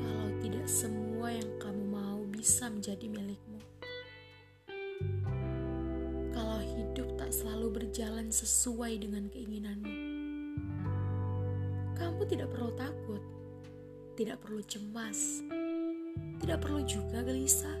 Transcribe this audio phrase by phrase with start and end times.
[0.00, 3.60] Kalau tidak semua yang kamu mau bisa menjadi milikmu.
[6.32, 9.94] Kalau hidup tak selalu berjalan sesuai dengan keinginanmu.
[11.92, 13.20] Kamu tidak perlu takut,
[14.18, 15.46] tidak perlu cemas,
[16.42, 17.78] tidak perlu juga gelisah.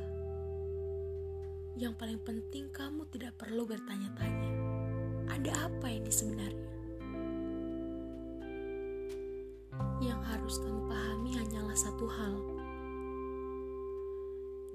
[1.74, 4.52] Yang paling penting kamu tidak perlu bertanya-tanya.
[5.34, 6.70] Ada apa ini sebenarnya?
[9.98, 12.34] Yang harus kamu pahami hanyalah satu hal.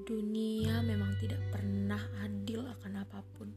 [0.04, 3.48] Dunia memang tidak pernah adil akan apa pun.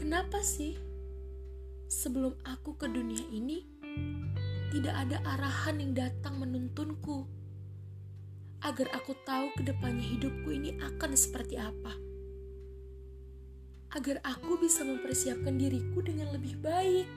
[0.00, 0.80] Kenapa sih
[1.92, 3.77] sebelum aku ke dunia ini
[4.68, 7.24] tidak ada arahan yang datang menuntunku
[8.62, 11.94] agar aku tahu ke depannya hidupku ini akan seperti apa.
[13.96, 17.08] Agar aku bisa mempersiapkan diriku dengan lebih baik.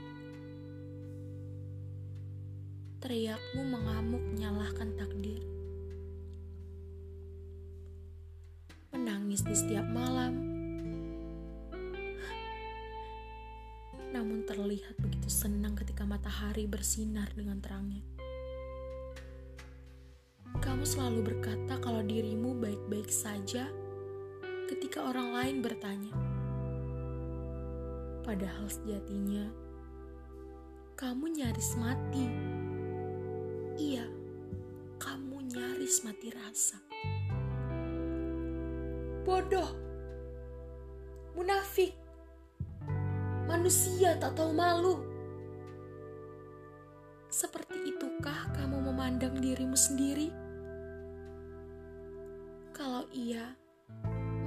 [3.01, 5.41] Teriakmu mengamuk menyalahkan takdir.
[8.93, 10.50] Menangis di setiap malam
[14.11, 18.03] namun terlihat begitu senang ketika matahari bersinar dengan terangnya.
[20.59, 23.71] Kamu selalu berkata kalau dirimu baik-baik saja
[24.67, 26.13] ketika orang lain bertanya.
[28.21, 29.47] Padahal sejatinya,
[30.99, 32.25] kamu nyaris mati.
[33.79, 34.05] Iya,
[35.01, 36.77] kamu nyaris mati rasa.
[39.25, 39.71] Bodoh,
[41.33, 41.95] munafik,
[43.61, 44.97] manusia tak tahu malu.
[47.29, 50.33] Seperti itukah kamu memandang dirimu sendiri?
[52.73, 53.53] Kalau iya,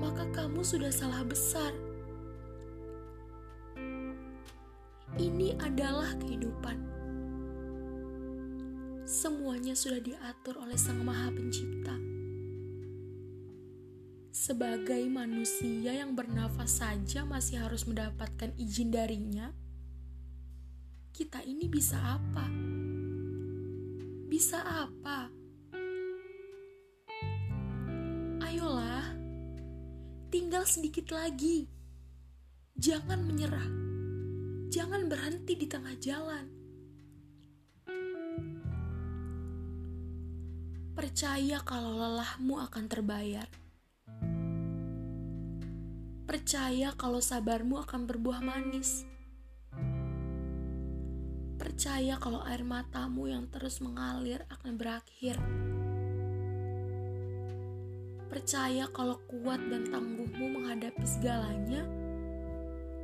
[0.02, 1.70] maka kamu sudah salah besar.
[5.14, 6.82] Ini adalah kehidupan.
[9.06, 12.13] Semuanya sudah diatur oleh Sang Maha Pencipta
[14.44, 19.49] sebagai manusia yang bernafas saja masih harus mendapatkan izin darinya,
[21.16, 22.44] kita ini bisa apa?
[24.28, 25.32] Bisa apa?
[28.44, 29.16] Ayolah,
[30.28, 31.65] tinggal sedikit lagi.
[32.76, 33.71] Jangan menyerah.
[34.69, 36.47] Jangan berhenti di tengah jalan.
[40.93, 43.63] Percaya kalau lelahmu akan terbayar
[46.34, 49.06] Percaya kalau sabarmu akan berbuah manis.
[51.54, 55.38] Percaya kalau air matamu yang terus mengalir akan berakhir.
[58.26, 61.86] Percaya kalau kuat dan tangguhmu menghadapi segalanya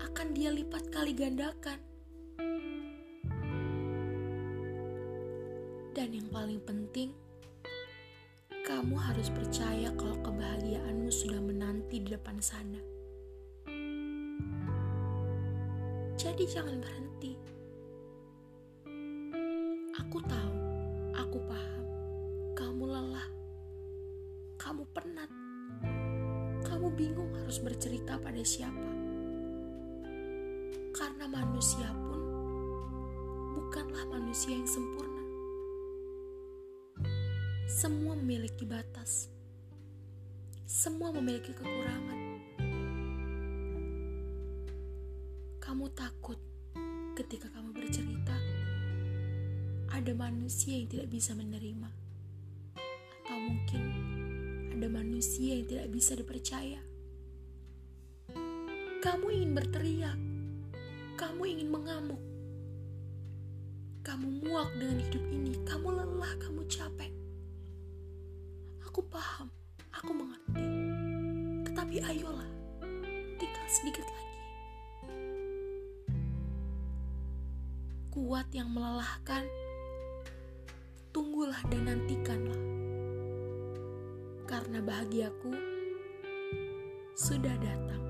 [0.03, 1.79] akan dia lipat kali gandakan.
[5.95, 7.15] Dan yang paling penting,
[8.67, 12.99] kamu harus percaya kalau kebahagiaanmu sudah menanti di depan sana.
[16.21, 17.33] Jadi jangan berhenti.
[19.97, 20.57] Aku tahu,
[21.17, 21.85] aku paham.
[22.53, 23.29] Kamu lelah.
[24.61, 25.31] Kamu penat.
[26.61, 28.93] Kamu bingung harus bercerita pada siapa.
[30.93, 32.21] Karena manusia pun
[33.57, 35.25] bukanlah manusia yang sempurna.
[37.65, 39.33] Semua memiliki batas.
[40.69, 42.20] Semua memiliki kekurangan.
[45.71, 46.35] Kamu takut
[47.15, 48.35] ketika kamu bercerita,
[49.95, 51.87] ada manusia yang tidak bisa menerima,
[53.23, 53.83] atau mungkin
[54.75, 56.83] ada manusia yang tidak bisa dipercaya.
[58.99, 60.19] Kamu ingin berteriak,
[61.15, 62.23] kamu ingin mengamuk,
[64.03, 67.15] kamu muak dengan hidup ini, kamu lelah, kamu capek.
[68.91, 69.47] Aku paham,
[69.95, 70.67] aku mengerti,
[71.63, 72.51] tetapi ayolah,
[73.39, 74.30] tinggal sedikit lagi.
[78.21, 79.49] Kuat yang melelahkan,
[81.09, 82.61] tunggulah dan nantikanlah.
[84.51, 85.55] karena bahagiaku
[87.15, 88.10] sudah datang.